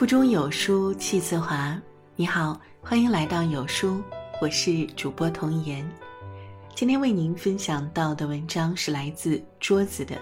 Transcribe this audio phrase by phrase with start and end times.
[0.00, 1.78] 腹中有书气自华。
[2.16, 4.02] 你好，欢迎来到有书，
[4.40, 5.86] 我是主播童言。
[6.74, 10.16] 今天为您分享到的文章是来自桌子的。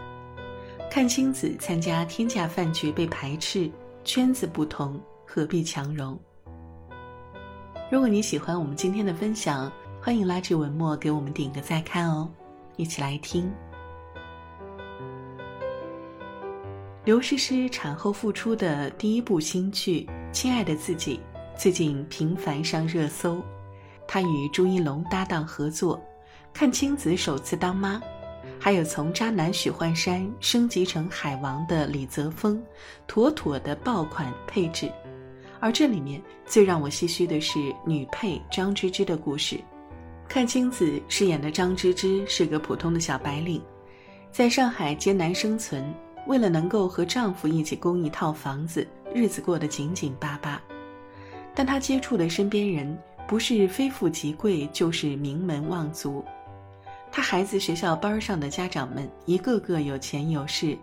[0.90, 3.70] 看清子参加天价饭局被排斥，
[4.02, 6.18] 圈子不同，何必强融？
[7.88, 9.70] 如果你喜欢我们今天的分享，
[10.02, 12.28] 欢迎拉至文末给我们点个再看哦。
[12.74, 13.48] 一起来听。
[17.08, 21.18] 刘诗诗产后复出的第一部新剧《亲爱的自己》
[21.58, 23.42] 最近频繁上热搜。
[24.06, 25.98] 她与朱一龙搭档合作，
[26.52, 27.98] 阚清子首次当妈，
[28.60, 32.62] 还有从渣男许幻山升级成海王的李泽峰，
[33.06, 34.92] 妥妥的爆款配置。
[35.60, 39.58] 而这里面最让我唏嘘的是女配张芝芝的故事。
[40.28, 43.62] 阚清子饰演的张芝芝是个普通的小白领，
[44.30, 45.82] 在上海艰难生存。
[46.28, 50.62] 为了能够和丈夫一起供一套房子，日子过得紧紧巴巴。
[51.54, 56.22] 但她接触的身边人不是非富即贵，就是名门望族。
[57.10, 60.76] 她孩子学校班上的家长们一个个有钱有势，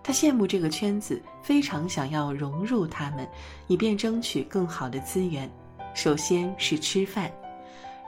[0.00, 3.28] 她羡慕这个圈子，非常想要融入他们，
[3.66, 5.50] 以便争取更好的资源。
[5.92, 7.28] 首先是吃饭，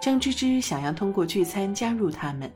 [0.00, 2.48] 张芝芝想要通过聚餐加入他们。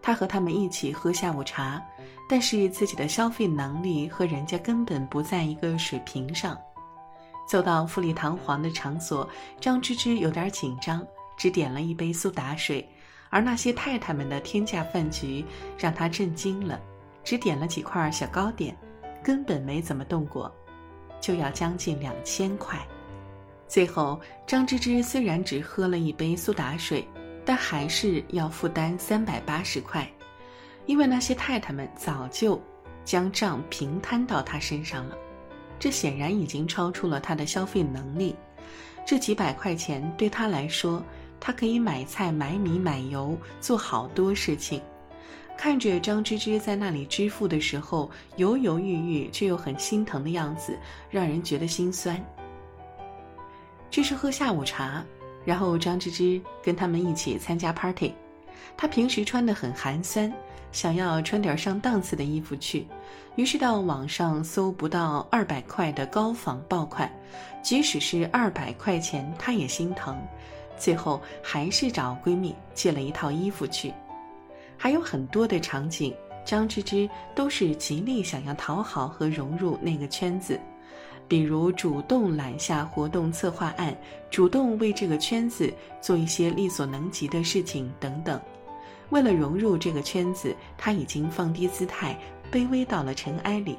[0.00, 1.82] 她和他们一起喝下午茶，
[2.28, 6.58] 但是自己的消费能力和人家根本不在一个水平上。
[7.48, 9.28] 走到富丽堂皇的场所，
[9.60, 12.86] 张芝芝有点紧张，只点了一杯苏打水。
[13.30, 15.44] 而那些太太们的天价饭局
[15.78, 16.80] 让她震惊了，
[17.22, 18.76] 只点了几块小糕点，
[19.22, 20.52] 根本没怎么动过，
[21.20, 22.78] 就要将近两千块。
[23.68, 27.06] 最后，张芝芝虽然只喝了一杯苏打水。
[27.48, 30.04] 但还是要负担三百八十块，
[30.86, 32.60] 因为那些太太们早就
[33.04, 35.16] 将账平摊到他身上了，
[35.78, 38.34] 这显然已经超出了他的消费能力。
[39.04, 41.02] 这几百块钱对他来说，
[41.38, 44.80] 他可以买菜、买米、买油，做好多事情。
[45.56, 50.78] 看着张芝芝在那里支付的时候犹犹豫豫却又很心疼的样子，
[51.10, 52.22] 让人觉得心酸。
[53.90, 55.04] 这是喝下午茶。
[55.44, 58.12] 然后张芝芝跟他们一起参加 party，
[58.76, 60.32] 她平时穿得很寒酸，
[60.72, 62.86] 想要穿点上档次的衣服去，
[63.34, 67.10] 于是到网上搜不到二百块的高仿爆款，
[67.62, 70.16] 即使是二百块钱她也心疼，
[70.76, 73.92] 最后还是找闺蜜借了一套衣服去。
[74.76, 80.60] 还有很多的场景，张芝芝都是极力想要讨好和融入那个圈子。
[81.28, 83.96] 比如主动揽下活动策划案，
[84.30, 88.40] 主动为这个圈子做一些力所能及的事情等等。
[89.10, 92.18] 为了融入这个圈子，他已经放低姿态，
[92.50, 93.78] 卑微到了尘埃里。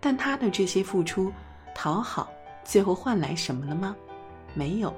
[0.00, 1.32] 但他的这些付出、
[1.74, 2.30] 讨好，
[2.64, 3.96] 最后换来什么了吗？
[4.54, 4.94] 没有，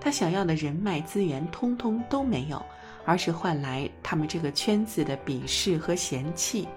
[0.00, 2.60] 他想要的人脉资源通通都没有，
[3.04, 6.68] 而是换来他们这个圈子的鄙视和嫌弃。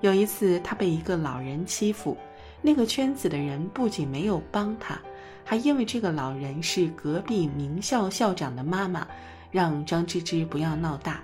[0.00, 2.16] 有一次，他被一个老人欺负。
[2.62, 4.98] 那个圈子的人不仅没有帮他，
[5.44, 9.06] 还因为这个老人是隔壁名校校长的妈妈，
[9.50, 11.22] 让张芝芝不要闹大，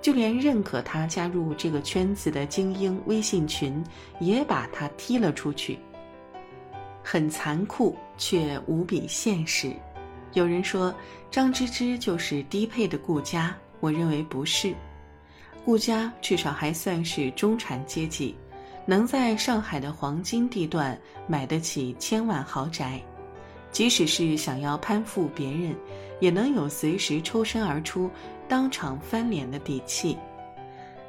[0.00, 3.82] 就连认可他加入这个圈子的精英微信群，
[4.18, 5.78] 也把他踢了出去。
[7.02, 9.72] 很残酷，却无比现实。
[10.32, 10.94] 有人说
[11.30, 14.74] 张芝芝就是低配的顾家，我认为不是，
[15.64, 18.34] 顾家至少还算是中产阶级。
[18.86, 23.00] 能在上海的黄金地段买得起千万豪宅，
[23.70, 25.76] 即使是想要攀附别人，
[26.18, 28.10] 也能有随时抽身而出、
[28.50, 30.18] 当场翻脸的底气。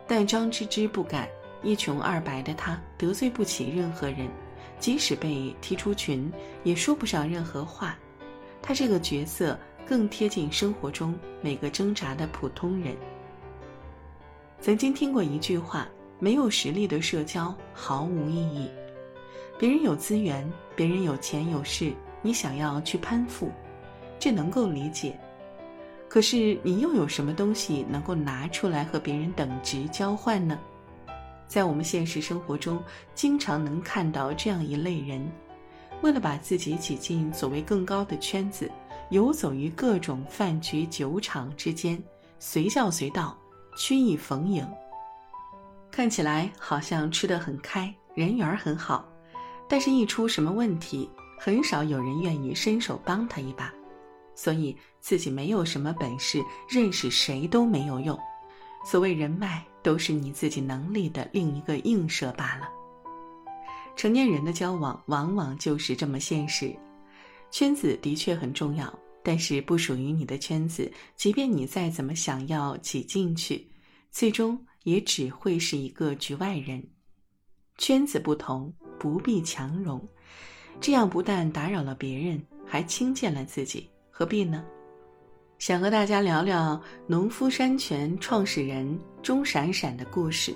[0.07, 1.27] 但张芝芝不敢，
[1.63, 4.29] 一穷二白的她得罪不起任何人，
[4.79, 6.31] 即使被踢出群，
[6.63, 7.97] 也说不上任何话。
[8.61, 12.95] 她这个角色更贴近生活中每个挣扎的普通人。
[14.59, 15.87] 曾经听过一句话。
[16.23, 18.69] 没有实力的社交毫无意义。
[19.57, 23.49] 别人有资源，别人有钱有势，你想要去攀附，
[24.19, 25.19] 这能够理解。
[26.11, 30.59] 可是你又有什么东西能够拿出来和别人等值交换呢？
[31.47, 32.83] 在我们现实生活中，
[33.15, 35.25] 经常能看到这样一类人：
[36.01, 38.69] 为了把自己挤进所谓更高的圈子，
[39.09, 41.97] 游走于各种饭局酒场之间，
[42.39, 43.33] 随叫随到，
[43.77, 44.67] 曲意逢迎。
[45.89, 49.07] 看起来好像吃得很开，人缘很好，
[49.69, 51.09] 但是，一出什么问题，
[51.39, 53.73] 很少有人愿意伸手帮他一把，
[54.35, 58.17] 所以自己没有什么本事，认识谁都没有用。
[58.85, 62.67] 所谓人脉，都是你自己能力的另一个映射罢了。
[63.95, 66.75] 成年人的交往往往就是这么现实。
[67.51, 68.91] 圈子的确很重要，
[69.21, 73.69] 但是不属于你的圈子，即便你再怎么想要挤进去，
[74.09, 76.81] 最终也只会是一个局外人。
[77.77, 80.01] 圈子不同，不必强融，
[80.79, 83.89] 这样不但打扰了别人，还轻贱了自己，
[84.21, 84.63] 何必呢？
[85.57, 90.53] 想和大家聊聊农夫山泉创始人钟闪闪的故事。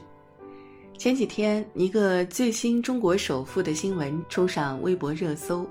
[1.00, 5.66] 前几天，一个最新中国首富的新闻冲上微博热搜，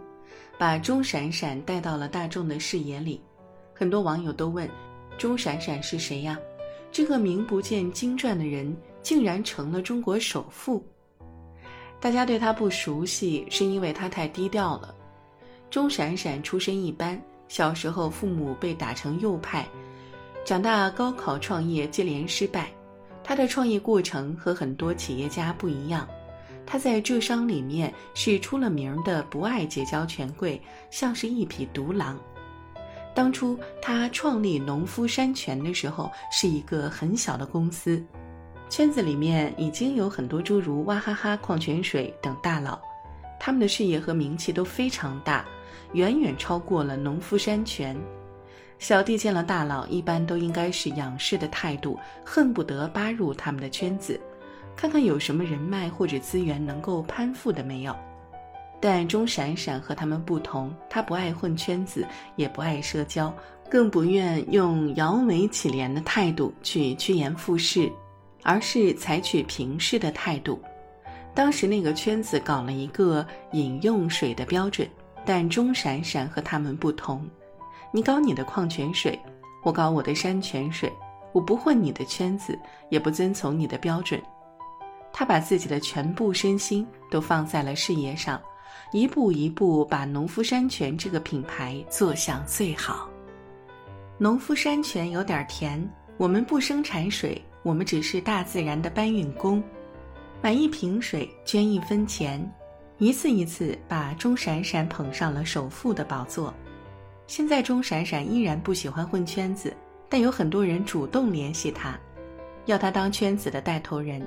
[0.58, 3.20] 把钟闪闪带到了大众的视野里。
[3.73, 4.69] 很多网友都问
[5.17, 6.37] ：“钟闪闪是谁呀？
[6.90, 10.85] 这个名不见经传的人竟然成了中国首富？”
[12.02, 14.93] 大家对他不熟悉，是因为他太低调了。
[15.70, 17.20] 钟闪闪出身一般，
[17.55, 19.65] 小时候父母被打成右派，
[20.45, 22.69] 长大高考创业接连失败。
[23.23, 26.05] 他的创业过程和很多企业家不一样，
[26.67, 30.61] 他在浙商里面是出了名的不爱结交权贵，
[30.91, 32.19] 像是一匹独狼。
[33.15, 38.05] 当初他创立农夫山泉的时候，是一个很小的公司，
[38.69, 42.81] 圈子里面已经有很多诸如娃哈哈矿泉水等大佬，
[43.39, 45.45] 他们的事业和名气都非常大，
[45.94, 47.96] 远远超过了农夫山泉。
[48.79, 54.20] 小弟见了大佬，一般都应该是仰视的态度，恨不得扒入他们的圈子，
[54.76, 57.96] 看看有什么人脉或者资源能够攀附的没有。
[58.81, 62.06] 但钟闪闪和他们不同，他不爱混圈子，
[62.37, 63.35] 也不爱社交，
[63.70, 67.90] 更不愿用摇尾乞怜的态度去趋炎附势，
[68.43, 70.61] 而是采取平视的态度。
[71.35, 74.87] 当时那个圈子搞了一个饮用水的标准，
[75.25, 77.29] 但钟闪闪和他们不同。
[77.91, 79.19] 你搞你的矿泉水，
[79.62, 80.93] 我搞我的山泉水，
[81.32, 82.59] 我不混你的圈子，
[82.91, 84.21] 也不遵从你的标准。
[85.12, 88.41] 他把自己的全部身心都放在了事业上，
[88.93, 93.09] 一步一步把农夫山泉这个品牌做向最好。
[94.19, 99.62] 农夫山泉有点甜，我们不生产水，我们只是大自然的搬运工。
[100.43, 102.41] 买一瓶水捐一分钱，
[102.99, 106.55] 一次一次把钟闪闪捧上了首富的宝座。
[107.26, 109.75] 现在钟闪闪依然不喜欢混圈子，
[110.08, 111.99] 但有很多人主动联系他，
[112.67, 114.25] 要他当圈子的带头人，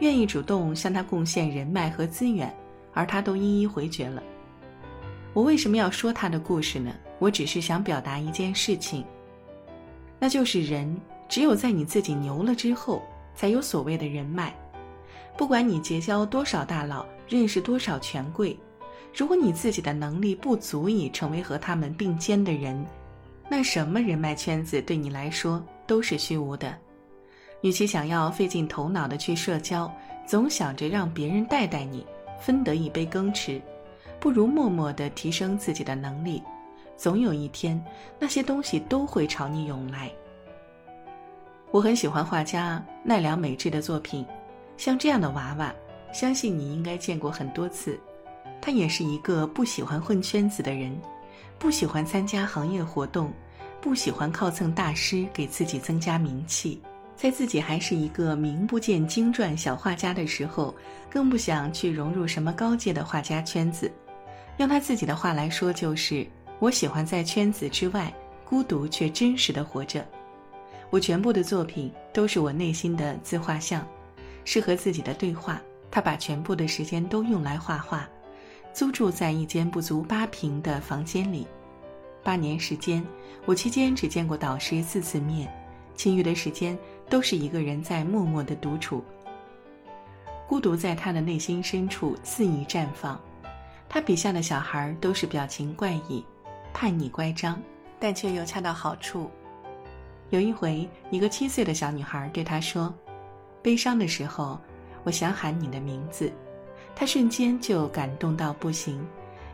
[0.00, 2.54] 愿意主动向他贡献人脉和资源，
[2.92, 4.22] 而他都一一回绝了。
[5.32, 6.94] 我为什么要说他的故事呢？
[7.18, 9.02] 我只是想表达一件事情，
[10.18, 13.02] 那就是人只有在你自己牛了之后，
[13.34, 14.54] 才有所谓的人脉。
[15.38, 18.58] 不管你结交多少大佬，认识多少权贵。
[19.14, 22.84] 如果你自己的能力不足以成为和他们并肩的人，
[23.48, 26.76] 那什么人脉圈子对你来说都是虚无的。
[27.60, 29.90] 与其想要费尽头脑的去社交，
[30.26, 32.04] 总想着让别人带带你，
[32.40, 33.60] 分得一杯羹吃，
[34.18, 36.42] 不如默默地提升自己的能力。
[36.96, 37.82] 总有一天，
[38.18, 40.10] 那些东西都会朝你涌来。
[41.70, 44.24] 我很喜欢画家奈良美智的作品，
[44.76, 45.74] 像这样的娃娃，
[46.14, 48.00] 相信你应该见过很多次。
[48.62, 50.98] 他也是一个不喜欢混圈子的人，
[51.58, 53.30] 不喜欢参加行业活动，
[53.80, 56.80] 不喜欢靠蹭大师给自己增加名气。
[57.16, 60.74] 在自己还是一个名不见经传小画家的时候，
[61.10, 63.90] 更不想去融入什么高阶的画家圈子。
[64.58, 66.26] 用他自己的话来说，就是
[66.58, 68.12] 我喜欢在圈子之外
[68.44, 70.06] 孤独却真实的活着。
[70.90, 73.86] 我全部的作品都是我内心的自画像，
[74.44, 75.60] 是和自己的对话。
[75.94, 78.04] 他把全部的时间都用来画画。
[78.72, 81.46] 租住在一间不足八平的房间里，
[82.24, 83.06] 八年时间，
[83.46, 85.48] 我期间只见过导师四次面，
[85.94, 86.76] 其余的时间
[87.08, 89.04] 都是一个人在默默的独处。
[90.48, 93.20] 孤独在他的内心深处肆意绽放，
[93.88, 96.24] 他笔下的小孩都是表情怪异、
[96.72, 97.62] 叛逆乖张，
[98.00, 99.30] 但却又恰到好处。
[100.30, 102.92] 有一回，一个七岁的小女孩对他说
[103.62, 104.60] ：“悲伤的时候，
[105.04, 106.32] 我想喊你的名字。”
[106.96, 109.04] 他瞬间就感动到不行，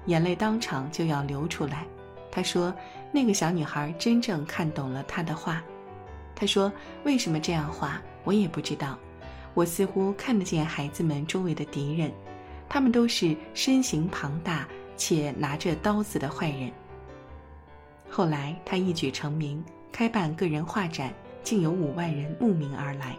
[0.07, 1.87] 眼泪当场就要流出来。
[2.31, 2.73] 他说
[3.11, 5.63] ：“那个小女孩真正看懂了他的话。”
[6.37, 6.71] 他说
[7.05, 8.01] ：“为什么这样画？
[8.25, 8.99] 我也不知道。
[9.55, 12.13] 我似乎看得见孩子们周围的敌人，
[12.69, 16.71] 他们都是身形庞大且拿着刀子的坏人。”
[18.09, 23.17] 后来他一举成名，开办个人画展，竟有五万人慕名而来。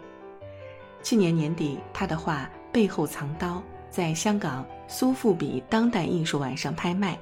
[1.02, 3.56] 去年年底，他的画《背后藏刀》。
[3.90, 7.18] 在香港苏富比当代艺术晚上拍卖，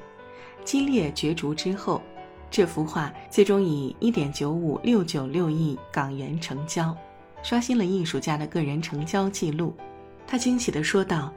[0.65, 2.01] 激烈角逐之后，
[2.49, 6.97] 这幅画最终以一点九五六九六亿港元成交，
[7.43, 9.75] 刷新了艺术家的个人成交记录。
[10.29, 11.33] 他惊喜地说道：“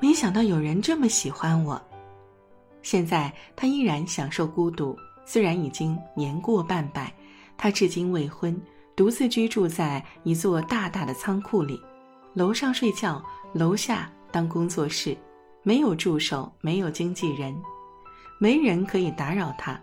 [0.00, 1.78] 没想到有人这么喜欢我。
[2.80, 7.12] 现在他依然享受孤独，虽然已经年过半百，
[7.58, 8.58] 他至今未婚，
[8.96, 11.78] 独自居住在一座大大的仓库里，
[12.38, 13.20] 楼上睡觉，
[13.52, 15.18] 楼下当工作室，
[15.64, 17.52] 没有助手，没有经纪人，
[18.38, 19.82] 没人可以打扰他，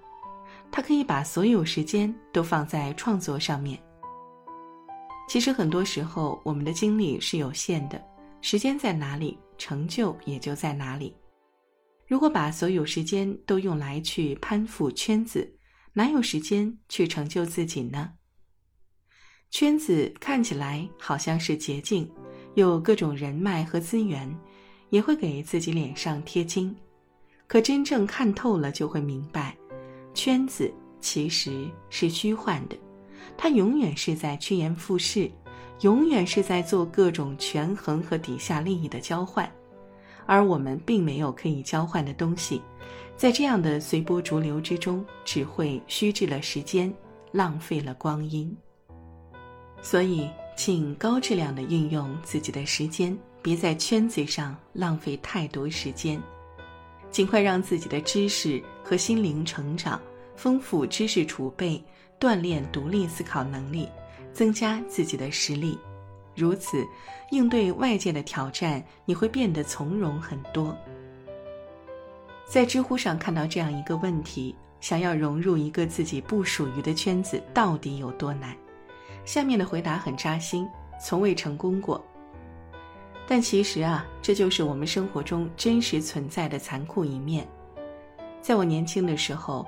[0.71, 3.77] 他可以把所有时间都放在创作上面。
[5.27, 8.01] 其实很多时候，我们的精力是有限的，
[8.39, 11.13] 时间在哪里，成就也就在哪里。
[12.07, 15.53] 如果把所有时间都用来去攀附圈子，
[15.91, 18.13] 哪有时间去成就自己呢？
[19.51, 22.09] 圈子看起来好像是捷径，
[22.55, 24.33] 有各种人脉和资源，
[24.89, 26.75] 也会给自己脸上贴金。
[27.47, 29.55] 可真正看透了，就会明白，
[30.13, 32.75] 圈子其实是虚幻的。
[33.37, 35.29] 它永远是在趋炎附势，
[35.81, 39.49] 永远是在做各种权衡和底下利益的交换，
[40.25, 42.61] 而我们并没有可以交换的东西，
[43.17, 46.91] 在这样的随波逐流之中，只会虚掷了时间，
[47.31, 48.55] 浪费了光阴。
[49.81, 56.21] 所以，请高质量的运用自己的时间，别在圈子上浪费太多时间，
[57.11, 60.01] 尽快让自己的知识和心灵成长，
[60.35, 61.83] 丰富知识储备。
[62.17, 63.89] 锻炼独立思考能力，
[64.31, 65.77] 增加自己的实力，
[66.33, 66.81] 如此
[67.31, 70.75] 应对外界的挑战，你会变得从容很多。
[72.47, 78.55] 在知乎上看到这样一个问题：想要融入一个自己不属于的圈子，到底有多难？
[79.25, 80.65] 下面的回答很扎心，
[81.01, 82.01] 从未成功过。
[83.27, 87.45] 但其实啊，这就是我们生活中真实存在的残酷一面。
[88.39, 89.65] 在我年轻的时候。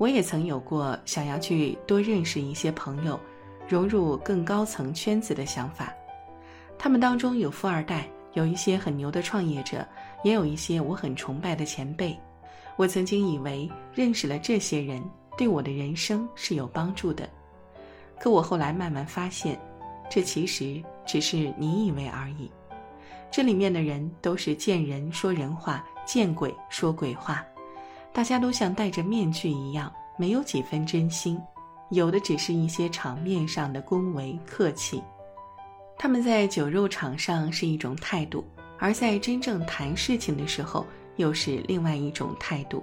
[0.00, 3.20] 我也曾有过想要去多认识一些朋友，
[3.68, 5.92] 融入更高层圈子的想法。
[6.78, 9.86] 他们当中有富二代，有一些很牛的创业者，
[10.24, 12.18] 也有一些我很崇拜的前辈。
[12.76, 15.04] 我曾经以为认识了这些人
[15.36, 17.28] 对我的人生是有帮助的，
[18.20, 19.58] 可我后来慢慢发现，
[20.10, 22.50] 这其实只是你以为而已。
[23.30, 27.42] 这里面的人都是见人说人话，见鬼说鬼话。
[28.12, 31.40] 大家都像戴着面具一样，没有几分真心，
[31.90, 35.02] 有的只是一些场面上的恭维客气。
[35.96, 38.44] 他们在酒肉场上是一种态度，
[38.78, 40.84] 而在真正谈事情的时候
[41.16, 42.82] 又是另外一种态度。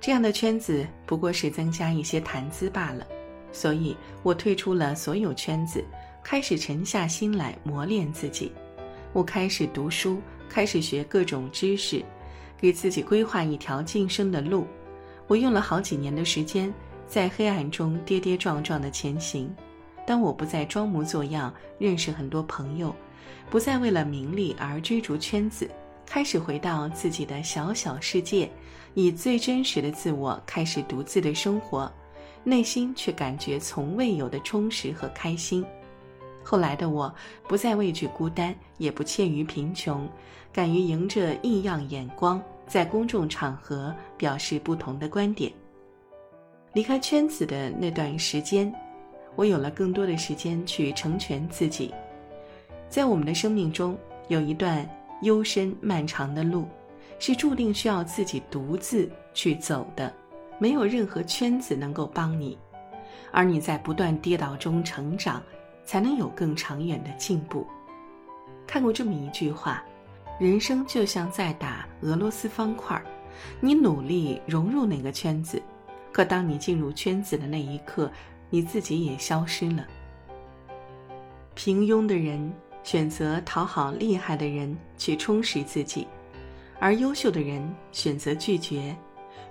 [0.00, 3.04] 这样的圈子不过是增加一些谈资罢了。
[3.52, 5.84] 所以我退出了所有圈子，
[6.22, 8.52] 开始沉下心来磨练自己。
[9.12, 12.04] 我开始读书，开始学各种知识。
[12.56, 14.66] 给自己规划一条晋升的路，
[15.26, 16.70] 我用了好几年的时间，
[17.08, 19.50] 在黑暗中跌跌撞撞的前行。
[20.06, 22.94] 当我不再装模作样认识很多朋友，
[23.48, 25.70] 不再为了名利而追逐圈子，
[26.04, 28.50] 开始回到自己的小小世界，
[28.92, 31.90] 以最真实的自我开始独自的生活，
[32.44, 35.64] 内心却感觉从未有的充实和开心。
[36.42, 37.14] 后来的我，
[37.46, 40.08] 不再畏惧孤单，也不怯于贫穷，
[40.52, 45.52] 敢于迎着异样眼光，在公众场合表示不同的观点。
[46.72, 48.72] 离开圈子的那段时间，
[49.36, 51.92] 我有了更多的时间去成全自己。
[52.88, 53.96] 在我们的生命中，
[54.28, 54.88] 有一段
[55.22, 56.66] 幽深漫长的路，
[57.18, 60.12] 是注定需要自己独自去走的，
[60.60, 62.56] 没有任何圈子能够帮你，
[63.32, 65.42] 而你在不断跌倒中成长。
[65.82, 67.66] 才能有更长远的进步。
[68.64, 69.82] 看过这么一句话
[70.38, 73.02] ：“人生就像在打俄罗斯方块，
[73.58, 75.60] 你努力融入哪个圈子，
[76.12, 78.08] 可当你进入圈子的那一刻，
[78.50, 79.84] 你自己也消失了。”
[81.56, 82.52] 平庸的人
[82.84, 86.06] 选择讨好厉害的人去充实自己，
[86.78, 88.94] 而优秀的人选择拒绝，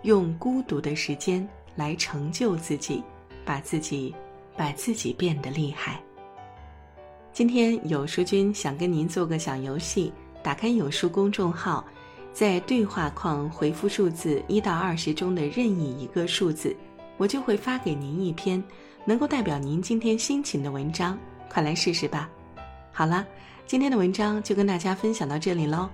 [0.04, 3.04] 用孤独的时间来成就自己，
[3.46, 4.14] 把自己，
[4.56, 6.02] 把自己变得厉害。
[7.34, 11.86] 今天有书君想跟您做个小游戏，打开有书公众号，
[12.34, 16.76] 在对话框回复数字一到二十中的任意一个数字，
[17.18, 18.62] 我就会发给您一篇
[19.06, 21.18] 能够代表您今天心情的文章，
[21.50, 22.30] 快来试试吧。
[22.92, 23.26] 好了，
[23.66, 25.90] 今天的文章就跟大家分享到这里喽。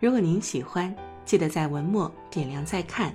[0.00, 3.14] 如果您喜欢，记得在文末点亮再看，